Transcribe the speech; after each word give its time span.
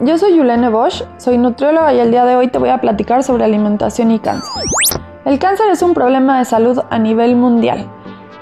yo 0.00 0.18
soy 0.18 0.36
Yulene 0.36 0.68
Bosch, 0.68 1.04
soy 1.18 1.38
nutrióloga 1.38 1.94
y 1.94 2.00
el 2.00 2.10
día 2.10 2.24
de 2.24 2.34
hoy 2.34 2.48
te 2.48 2.58
voy 2.58 2.70
a 2.70 2.80
platicar 2.80 3.22
sobre 3.22 3.44
alimentación 3.44 4.10
y 4.10 4.18
cáncer. 4.18 4.50
El 5.24 5.38
cáncer 5.38 5.66
es 5.70 5.82
un 5.82 5.94
problema 5.94 6.38
de 6.38 6.44
salud 6.44 6.80
a 6.90 6.98
nivel 6.98 7.36
mundial 7.36 7.86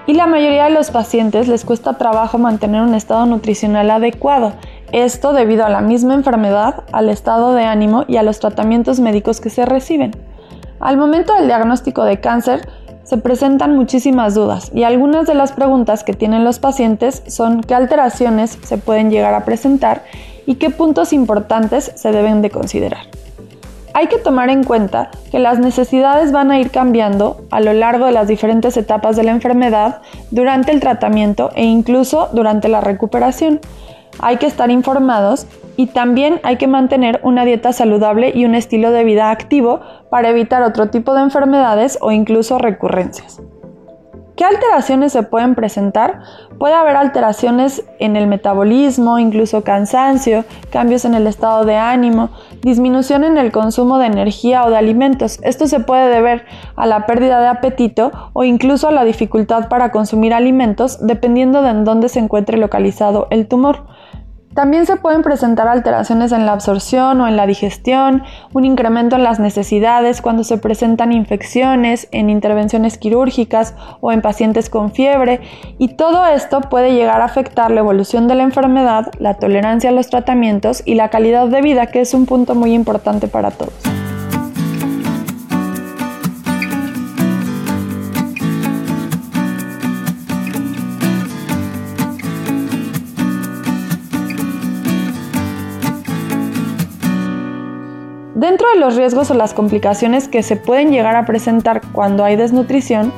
y 0.06 0.14
la 0.14 0.26
mayoría 0.26 0.64
de 0.64 0.70
los 0.70 0.90
pacientes 0.90 1.48
les 1.48 1.64
cuesta 1.64 1.98
trabajo 1.98 2.38
mantener 2.38 2.82
un 2.82 2.94
estado 2.94 3.26
nutricional 3.26 3.90
adecuado. 3.90 4.52
Esto 4.92 5.32
debido 5.32 5.64
a 5.64 5.68
la 5.70 5.80
misma 5.80 6.14
enfermedad, 6.14 6.84
al 6.92 7.08
estado 7.08 7.54
de 7.54 7.64
ánimo 7.64 8.04
y 8.08 8.16
a 8.16 8.22
los 8.22 8.40
tratamientos 8.40 8.98
médicos 8.98 9.40
que 9.40 9.50
se 9.50 9.66
reciben. 9.66 10.12
Al 10.80 10.96
momento 10.96 11.34
del 11.34 11.46
diagnóstico 11.46 12.04
de 12.04 12.18
cáncer, 12.18 12.68
se 13.04 13.18
presentan 13.18 13.76
muchísimas 13.76 14.34
dudas 14.34 14.70
y 14.74 14.84
algunas 14.84 15.26
de 15.26 15.34
las 15.34 15.52
preguntas 15.52 16.02
que 16.02 16.14
tienen 16.14 16.44
los 16.44 16.58
pacientes 16.58 17.22
son 17.26 17.60
qué 17.60 17.74
alteraciones 17.74 18.58
se 18.62 18.78
pueden 18.78 19.10
llegar 19.10 19.34
a 19.34 19.44
presentar 19.44 20.02
y 20.46 20.56
qué 20.56 20.70
puntos 20.70 21.12
importantes 21.12 21.92
se 21.94 22.12
deben 22.12 22.42
de 22.42 22.50
considerar. 22.50 23.06
Hay 23.94 24.06
que 24.06 24.18
tomar 24.18 24.48
en 24.48 24.64
cuenta 24.64 25.10
que 25.30 25.38
las 25.38 25.58
necesidades 25.58 26.32
van 26.32 26.50
a 26.50 26.58
ir 26.58 26.70
cambiando 26.70 27.42
a 27.50 27.60
lo 27.60 27.74
largo 27.74 28.06
de 28.06 28.12
las 28.12 28.26
diferentes 28.26 28.76
etapas 28.78 29.16
de 29.16 29.22
la 29.22 29.32
enfermedad 29.32 30.00
durante 30.30 30.72
el 30.72 30.80
tratamiento 30.80 31.50
e 31.54 31.64
incluso 31.64 32.30
durante 32.32 32.68
la 32.68 32.80
recuperación. 32.80 33.60
Hay 34.18 34.38
que 34.38 34.46
estar 34.46 34.70
informados 34.70 35.46
y 35.76 35.88
también 35.88 36.40
hay 36.42 36.56
que 36.56 36.68
mantener 36.68 37.20
una 37.22 37.44
dieta 37.44 37.72
saludable 37.72 38.32
y 38.34 38.46
un 38.46 38.54
estilo 38.54 38.92
de 38.92 39.04
vida 39.04 39.30
activo 39.30 39.80
para 40.10 40.30
evitar 40.30 40.62
otro 40.62 40.88
tipo 40.88 41.14
de 41.14 41.22
enfermedades 41.22 41.98
o 42.00 42.12
incluso 42.12 42.58
recurrencias. 42.58 43.42
¿Qué 44.36 44.44
alteraciones 44.46 45.12
se 45.12 45.22
pueden 45.22 45.54
presentar? 45.54 46.22
Puede 46.58 46.72
haber 46.72 46.96
alteraciones 46.96 47.84
en 47.98 48.16
el 48.16 48.26
metabolismo, 48.26 49.18
incluso 49.18 49.62
cansancio, 49.62 50.46
cambios 50.70 51.04
en 51.04 51.14
el 51.14 51.26
estado 51.26 51.66
de 51.66 51.76
ánimo, 51.76 52.30
disminución 52.62 53.24
en 53.24 53.36
el 53.36 53.52
consumo 53.52 53.98
de 53.98 54.06
energía 54.06 54.64
o 54.64 54.70
de 54.70 54.78
alimentos. 54.78 55.38
Esto 55.42 55.66
se 55.66 55.80
puede 55.80 56.08
deber 56.08 56.46
a 56.76 56.86
la 56.86 57.04
pérdida 57.04 57.40
de 57.40 57.48
apetito 57.48 58.10
o 58.32 58.42
incluso 58.42 58.88
a 58.88 58.92
la 58.92 59.04
dificultad 59.04 59.68
para 59.68 59.92
consumir 59.92 60.32
alimentos 60.32 61.06
dependiendo 61.06 61.60
de 61.60 61.68
en 61.68 61.84
dónde 61.84 62.08
se 62.08 62.18
encuentre 62.18 62.56
localizado 62.56 63.26
el 63.30 63.48
tumor. 63.48 63.84
También 64.54 64.84
se 64.84 64.96
pueden 64.96 65.22
presentar 65.22 65.66
alteraciones 65.66 66.30
en 66.32 66.44
la 66.44 66.52
absorción 66.52 67.20
o 67.20 67.28
en 67.28 67.36
la 67.36 67.46
digestión, 67.46 68.22
un 68.52 68.64
incremento 68.64 69.16
en 69.16 69.22
las 69.22 69.40
necesidades 69.40 70.20
cuando 70.20 70.44
se 70.44 70.58
presentan 70.58 71.12
infecciones, 71.12 72.08
en 72.10 72.28
intervenciones 72.28 72.98
quirúrgicas 72.98 73.74
o 74.00 74.12
en 74.12 74.20
pacientes 74.20 74.68
con 74.68 74.92
fiebre 74.92 75.40
y 75.78 75.96
todo 75.96 76.26
esto 76.26 76.60
puede 76.60 76.92
llegar 76.92 77.22
a 77.22 77.26
afectar 77.26 77.70
la 77.70 77.80
evolución 77.80 78.28
de 78.28 78.34
la 78.34 78.42
enfermedad, 78.42 79.10
la 79.18 79.34
tolerancia 79.34 79.88
a 79.88 79.94
los 79.94 80.08
tratamientos 80.08 80.82
y 80.84 80.96
la 80.96 81.08
calidad 81.08 81.48
de 81.48 81.62
vida, 81.62 81.86
que 81.86 82.00
es 82.00 82.12
un 82.12 82.26
punto 82.26 82.54
muy 82.54 82.74
importante 82.74 83.28
para 83.28 83.50
todos. 83.50 83.72
De 98.72 98.80
los 98.80 98.96
riesgos 98.96 99.30
o 99.30 99.34
las 99.34 99.54
complicaciones 99.54 100.28
que 100.28 100.42
se 100.42 100.56
pueden 100.56 100.90
llegar 100.90 101.16
a 101.16 101.26
presentar 101.26 101.82
cuando 101.92 102.24
hay 102.24 102.36
desnutrición, 102.36 103.12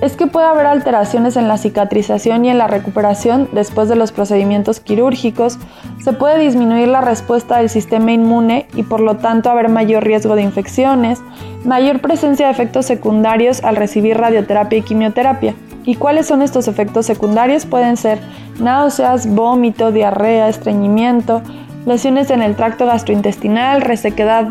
es 0.00 0.14
que 0.14 0.26
puede 0.26 0.46
haber 0.46 0.66
alteraciones 0.66 1.36
en 1.36 1.48
la 1.48 1.56
cicatrización 1.56 2.44
y 2.44 2.50
en 2.50 2.58
la 2.58 2.66
recuperación 2.66 3.48
después 3.52 3.88
de 3.88 3.96
los 3.96 4.12
procedimientos 4.12 4.80
quirúrgicos, 4.80 5.58
se 6.02 6.12
puede 6.12 6.38
disminuir 6.38 6.88
la 6.88 7.00
respuesta 7.00 7.58
del 7.58 7.70
sistema 7.70 8.12
inmune 8.12 8.66
y 8.74 8.82
por 8.82 9.00
lo 9.00 9.16
tanto 9.16 9.50
haber 9.50 9.70
mayor 9.70 10.04
riesgo 10.04 10.36
de 10.36 10.42
infecciones, 10.42 11.22
mayor 11.64 12.00
presencia 12.00 12.46
de 12.46 12.52
efectos 12.52 12.84
secundarios 12.84 13.64
al 13.64 13.76
recibir 13.76 14.18
radioterapia 14.18 14.78
y 14.78 14.82
quimioterapia. 14.82 15.54
¿Y 15.84 15.94
cuáles 15.94 16.26
son 16.26 16.42
estos 16.42 16.68
efectos 16.68 17.06
secundarios? 17.06 17.64
Pueden 17.64 17.96
ser 17.96 18.18
náuseas, 18.60 19.32
vómito, 19.34 19.92
diarrea, 19.92 20.48
estreñimiento, 20.48 21.42
lesiones 21.86 22.30
en 22.30 22.42
el 22.42 22.56
tracto 22.56 22.86
gastrointestinal, 22.86 23.80
resequedad 23.80 24.46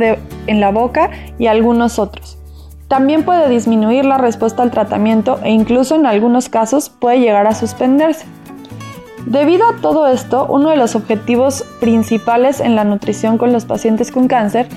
en 0.48 0.60
la 0.60 0.72
boca 0.72 1.10
y 1.38 1.48
algunos 1.48 2.00
otros. 2.00 2.38
También 2.88 3.24
puede 3.24 3.50
disminuir 3.50 4.06
la 4.06 4.18
respuesta 4.18 4.62
al 4.62 4.72
tratamiento 4.72 5.40
e 5.44 5.50
incluso 5.50 5.96
en 5.96 6.06
algunos 6.06 6.50
casos 6.50 6.90
puede 6.90 7.20
llegar 7.20 7.48
a 7.48 7.56
suspenderse. 7.56 8.26
Debido 9.26 9.68
a 9.68 9.78
todo 9.82 10.08
esto, 10.08 10.46
uno 10.48 10.70
de 10.70 10.78
los 10.78 10.96
objetivos 10.96 11.64
principales 11.80 12.60
en 12.60 12.76
la 12.76 12.84
nutrición 12.84 13.40
con 13.40 13.52
los 13.52 13.66
pacientes 13.66 14.12
con 14.12 14.28
cáncer 14.28 14.68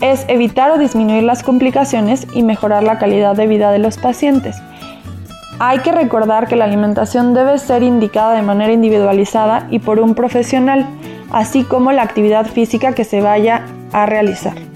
es 0.00 0.24
evitar 0.28 0.70
o 0.70 0.78
disminuir 0.78 1.24
las 1.24 1.42
complicaciones 1.42 2.28
y 2.32 2.44
mejorar 2.44 2.84
la 2.84 2.98
calidad 2.98 3.34
de 3.34 3.48
vida 3.48 3.72
de 3.72 3.80
los 3.80 3.98
pacientes. 3.98 4.56
Hay 5.58 5.78
que 5.78 5.90
recordar 5.90 6.46
que 6.46 6.54
la 6.54 6.66
alimentación 6.66 7.34
debe 7.34 7.58
ser 7.58 7.82
indicada 7.82 8.34
de 8.34 8.42
manera 8.42 8.72
individualizada 8.72 9.66
y 9.70 9.80
por 9.80 9.98
un 9.98 10.14
profesional, 10.14 10.86
así 11.32 11.64
como 11.64 11.90
la 11.92 12.02
actividad 12.02 12.46
física 12.46 12.94
que 12.94 13.04
se 13.04 13.20
vaya 13.20 13.64
a 13.92 14.06
realizar. 14.06 14.75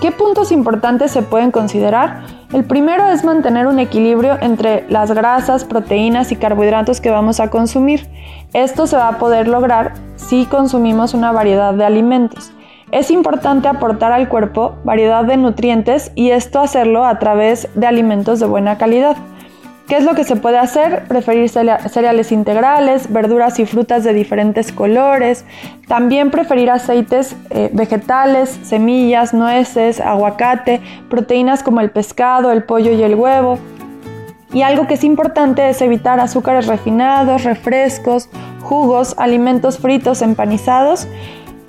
¿Qué 0.00 0.12
puntos 0.12 0.52
importantes 0.52 1.10
se 1.10 1.22
pueden 1.22 1.50
considerar? 1.50 2.22
El 2.52 2.64
primero 2.64 3.08
es 3.08 3.24
mantener 3.24 3.66
un 3.66 3.80
equilibrio 3.80 4.38
entre 4.40 4.88
las 4.88 5.10
grasas, 5.10 5.64
proteínas 5.64 6.30
y 6.30 6.36
carbohidratos 6.36 7.00
que 7.00 7.10
vamos 7.10 7.40
a 7.40 7.50
consumir. 7.50 8.06
Esto 8.52 8.86
se 8.86 8.96
va 8.96 9.08
a 9.08 9.18
poder 9.18 9.48
lograr 9.48 9.94
si 10.14 10.46
consumimos 10.46 11.14
una 11.14 11.32
variedad 11.32 11.74
de 11.74 11.84
alimentos. 11.84 12.52
Es 12.92 13.10
importante 13.10 13.66
aportar 13.66 14.12
al 14.12 14.28
cuerpo 14.28 14.76
variedad 14.84 15.24
de 15.24 15.36
nutrientes 15.36 16.12
y 16.14 16.30
esto 16.30 16.60
hacerlo 16.60 17.04
a 17.04 17.18
través 17.18 17.68
de 17.74 17.88
alimentos 17.88 18.38
de 18.38 18.46
buena 18.46 18.78
calidad. 18.78 19.16
¿Qué 19.88 19.96
es 19.96 20.04
lo 20.04 20.14
que 20.14 20.24
se 20.24 20.36
puede 20.36 20.58
hacer? 20.58 21.04
Preferir 21.08 21.48
cereales 21.48 22.30
integrales, 22.30 23.10
verduras 23.10 23.58
y 23.58 23.64
frutas 23.64 24.04
de 24.04 24.12
diferentes 24.12 24.70
colores. 24.70 25.46
También 25.86 26.30
preferir 26.30 26.70
aceites 26.70 27.34
eh, 27.48 27.70
vegetales, 27.72 28.50
semillas, 28.62 29.32
nueces, 29.32 29.98
aguacate, 30.00 30.82
proteínas 31.08 31.62
como 31.62 31.80
el 31.80 31.90
pescado, 31.90 32.52
el 32.52 32.64
pollo 32.64 32.92
y 32.92 33.02
el 33.02 33.14
huevo. 33.14 33.58
Y 34.52 34.60
algo 34.60 34.86
que 34.86 34.94
es 34.94 35.04
importante 35.04 35.70
es 35.70 35.80
evitar 35.80 36.20
azúcares 36.20 36.66
refinados, 36.66 37.44
refrescos, 37.44 38.28
jugos, 38.60 39.14
alimentos 39.16 39.78
fritos, 39.78 40.20
empanizados 40.20 41.08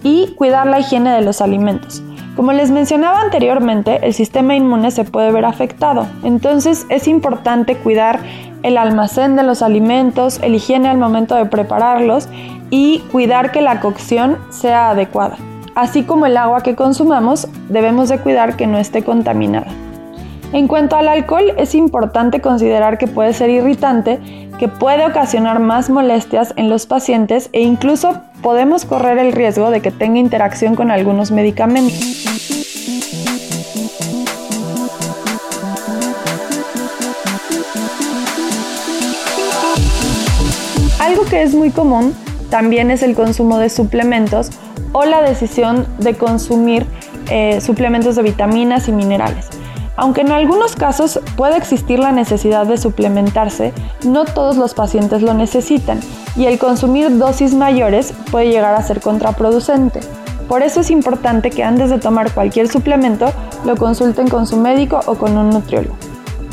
y 0.04 0.34
cuidar 0.36 0.68
la 0.68 0.82
higiene 0.82 1.12
de 1.12 1.22
los 1.22 1.40
alimentos. 1.40 2.04
Como 2.40 2.54
les 2.54 2.72
mencionaba 2.72 3.20
anteriormente, 3.20 4.00
el 4.02 4.14
sistema 4.14 4.56
inmune 4.56 4.92
se 4.92 5.04
puede 5.04 5.30
ver 5.30 5.44
afectado, 5.44 6.08
entonces 6.24 6.86
es 6.88 7.06
importante 7.10 7.76
cuidar 7.76 8.22
el 8.64 8.78
almacén 8.78 9.36
de 9.36 9.44
los 9.44 9.62
alimentos, 9.62 10.40
el 10.42 10.56
higiene 10.56 10.88
al 10.88 10.98
momento 10.98 11.36
de 11.36 11.48
prepararlos 11.48 12.30
y 12.70 13.00
cuidar 13.12 13.52
que 13.52 13.62
la 13.62 13.82
cocción 13.82 14.38
sea 14.52 14.92
adecuada. 14.92 15.36
Así 15.76 16.04
como 16.04 16.28
el 16.28 16.38
agua 16.38 16.64
que 16.64 16.78
consumamos, 16.78 17.50
debemos 17.68 18.08
de 18.08 18.20
cuidar 18.20 18.56
que 18.56 18.68
no 18.68 18.78
esté 18.78 19.04
contaminada. 19.04 19.68
En 20.54 20.70
cuanto 20.70 20.96
al 20.96 21.10
alcohol, 21.10 21.54
es 21.58 21.76
importante 21.76 22.40
considerar 22.40 22.98
que 22.98 23.08
puede 23.08 23.34
ser 23.34 23.50
irritante, 23.50 24.18
que 24.58 24.70
puede 24.70 25.06
ocasionar 25.06 25.60
más 25.60 25.90
molestias 25.90 26.54
en 26.56 26.70
los 26.70 26.86
pacientes 26.86 27.50
e 27.52 27.64
incluso 27.64 28.22
podemos 28.42 28.86
correr 28.86 29.18
el 29.18 29.32
riesgo 29.32 29.72
de 29.72 29.82
que 29.82 29.92
tenga 29.92 30.20
interacción 30.20 30.76
con 30.76 30.92
algunos 30.92 31.32
medicamentos. 31.32 32.00
Algo 41.00 41.26
que 41.26 41.44
es 41.44 41.56
muy 41.56 41.72
común 41.72 42.14
también 42.50 42.92
es 42.92 43.04
el 43.04 43.16
consumo 43.16 43.58
de 43.58 43.70
suplementos 43.70 44.50
o 44.92 45.06
la 45.06 45.22
decisión 45.22 45.88
de 46.00 46.16
consumir 46.16 46.86
eh, 47.30 47.62
suplementos 47.62 48.16
de 48.16 48.24
vitaminas 48.24 48.88
y 48.88 48.92
minerales. 48.92 49.59
Aunque 50.02 50.22
en 50.22 50.32
algunos 50.32 50.78
casos 50.78 51.20
puede 51.36 51.58
existir 51.58 52.00
la 52.00 52.14
necesidad 52.14 52.66
de 52.66 52.78
suplementarse, 52.78 53.74
no 54.06 54.24
todos 54.24 54.56
los 54.56 54.74
pacientes 54.74 55.22
lo 55.22 55.34
necesitan 55.34 56.00
y 56.38 56.46
el 56.46 56.58
consumir 56.58 57.18
dosis 57.18 57.54
mayores 57.54 58.14
puede 58.32 58.50
llegar 58.50 58.76
a 58.76 58.82
ser 58.82 59.02
contraproducente. 59.02 60.00
Por 60.48 60.64
eso 60.64 60.80
es 60.80 60.90
importante 60.90 61.50
que 61.50 61.66
antes 61.66 61.90
de 61.90 62.00
tomar 62.00 62.34
cualquier 62.34 62.70
suplemento 62.70 63.34
lo 63.66 63.76
consulten 63.76 64.30
con 64.30 64.48
su 64.48 64.56
médico 64.56 65.02
o 65.06 65.16
con 65.16 65.38
un 65.38 65.50
nutriólogo. 65.50 65.98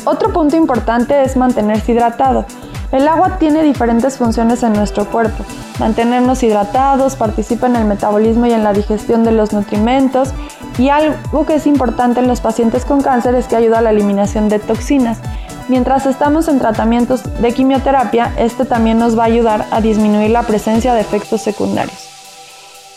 Otro 0.03 0.33
punto 0.33 0.57
importante 0.57 1.23
es 1.23 1.37
mantenerse 1.37 1.93
hidratado. 1.93 2.45
El 2.91 3.05
agua 3.07 3.37
tiene 3.37 3.63
diferentes 3.63 4.17
funciones 4.17 4.63
en 4.63 4.71
nuestro 4.71 5.05
cuerpo. 5.05 5.43
Mantenernos 5.77 6.41
hidratados, 6.41 7.17
participa 7.17 7.67
en 7.67 7.75
el 7.75 7.85
metabolismo 7.85 8.45
y 8.45 8.53
en 8.53 8.63
la 8.63 8.71
digestión 8.71 9.25
de 9.25 9.31
los 9.31 9.51
nutrimentos 9.51 10.33
y 10.77 10.89
algo 10.89 11.45
que 11.45 11.55
es 11.55 11.67
importante 11.67 12.21
en 12.21 12.27
los 12.27 12.39
pacientes 12.39 12.85
con 12.85 13.01
cáncer 13.01 13.35
es 13.35 13.47
que 13.47 13.57
ayuda 13.57 13.79
a 13.79 13.81
la 13.81 13.89
eliminación 13.89 14.47
de 14.47 14.59
toxinas. 14.59 15.19
Mientras 15.67 16.05
estamos 16.05 16.47
en 16.47 16.59
tratamientos 16.59 17.23
de 17.41 17.53
quimioterapia, 17.53 18.31
este 18.37 18.63
también 18.63 18.97
nos 18.97 19.17
va 19.17 19.23
a 19.23 19.27
ayudar 19.27 19.65
a 19.71 19.81
disminuir 19.81 20.31
la 20.31 20.43
presencia 20.43 20.93
de 20.93 21.01
efectos 21.01 21.41
secundarios. 21.41 22.07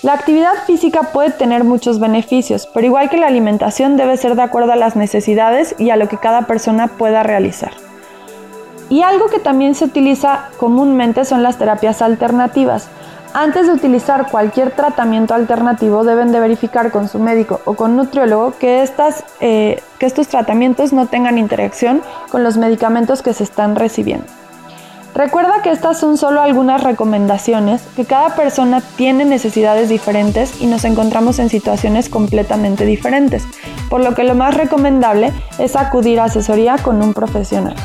La 0.03 0.13
actividad 0.13 0.55
física 0.67 1.03
puede 1.13 1.31
tener 1.31 1.65
muchos 1.65 1.99
beneficios, 1.99 2.69
pero 2.73 2.87
igual 2.87 3.11
que 3.11 3.19
la 3.19 3.27
alimentación 3.27 3.97
debe 3.97 4.17
ser 4.17 4.37
de 4.37 4.43
acuerdo 4.43 4.73
a 4.73 4.77
las 4.77 4.95
necesidades 4.95 5.75
y 5.79 5.91
a 5.91 5.97
lo 5.97 6.09
que 6.09 6.17
cada 6.17 6.43
persona 6.43 6.87
pueda 6.87 7.23
realizar. 7.25 7.73
Y 8.91 9.03
algo 9.03 9.29
que 9.29 9.39
también 9.39 9.75
se 9.75 9.87
utiliza 9.87 10.49
comúnmente 10.59 11.25
son 11.25 11.43
las 11.43 11.57
terapias 11.57 12.03
alternativas. 12.03 12.89
Antes 13.33 13.69
de 13.69 13.75
utilizar 13.75 14.29
cualquier 14.29 14.73
tratamiento 14.73 15.35
alternativo 15.35 16.03
deben 16.03 16.33
de 16.33 16.41
verificar 16.41 16.91
con 16.91 17.09
su 17.09 17.21
médico 17.21 17.61
o 17.65 17.75
con 17.75 17.97
nutriólogo 17.97 18.55
que, 18.59 18.85
eh, 19.41 19.81
que 19.99 20.07
estos 20.07 20.27
tratamientos 20.27 20.93
no 20.93 21.07
tengan 21.07 21.39
interacción 21.39 22.03
con 22.33 22.43
los 22.43 22.57
medicamentos 22.57 23.23
que 23.23 23.33
se 23.33 23.45
están 23.45 23.77
recibiendo. 23.77 24.27
Recuerda 25.15 25.63
que 25.63 25.71
estas 25.71 25.99
son 25.99 26.17
solo 26.17 26.41
algunas 26.41 26.83
recomendaciones, 26.83 27.83
que 27.95 28.05
cada 28.05 28.35
persona 28.35 28.81
tiene 28.97 29.25
necesidades 29.25 29.89
diferentes 29.89 30.61
y 30.61 30.67
nos 30.67 30.85
encontramos 30.85 31.39
en 31.39 31.49
situaciones 31.49 32.09
completamente 32.09 32.85
diferentes, 32.85 33.45
por 33.89 34.03
lo 34.03 34.15
que 34.15 34.25
lo 34.25 34.35
más 34.35 34.57
recomendable 34.57 35.33
es 35.59 35.77
acudir 35.77 36.19
a 36.19 36.25
asesoría 36.25 36.77
con 36.79 37.03
un 37.03 37.13
profesional. 37.13 37.77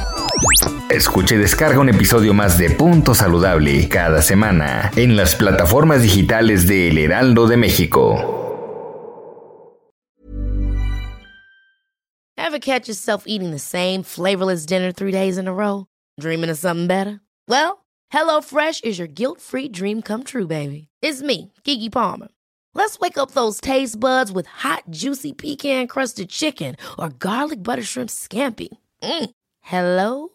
Escuche 0.89 1.35
y 1.35 1.37
descarga 1.37 1.79
un 1.79 1.89
episodio 1.89 2.33
más 2.33 2.57
de 2.57 2.69
Punto 2.69 3.15
Saludable 3.15 3.89
cada 3.89 4.21
semana 4.21 4.91
en 4.95 5.15
las 5.17 5.35
plataformas 5.35 6.01
digitales 6.01 6.67
de 6.67 6.89
El 6.89 6.97
Heraldo 6.97 7.47
de 7.47 7.57
México. 7.57 8.43
Ever 12.37 12.59
catch 12.59 12.87
yourself 12.87 13.23
eating 13.25 13.51
the 13.51 13.59
same 13.59 14.03
flavorless 14.03 14.65
dinner 14.65 14.91
three 14.91 15.11
days 15.11 15.37
in 15.37 15.47
a 15.47 15.53
row? 15.53 15.87
Dreaming 16.19 16.49
of 16.49 16.57
something 16.57 16.87
better? 16.87 17.19
Well, 17.47 17.83
HelloFresh 18.13 18.83
is 18.83 18.99
your 18.99 19.07
guilt-free 19.07 19.69
dream 19.69 20.01
come 20.01 20.23
true, 20.23 20.47
baby. 20.47 20.87
It's 21.01 21.21
me, 21.21 21.51
Kiki 21.63 21.89
Palmer. 21.89 22.27
Let's 22.73 22.99
wake 22.99 23.17
up 23.17 23.31
those 23.31 23.59
taste 23.59 23.99
buds 23.99 24.31
with 24.31 24.47
hot, 24.47 24.83
juicy 24.91 25.33
pecan-crusted 25.33 26.29
chicken 26.29 26.75
or 26.99 27.09
garlic 27.09 27.63
butter 27.63 27.83
shrimp 27.83 28.09
scampi. 28.09 28.69
Mm. 29.01 29.31
Hello 29.61 30.34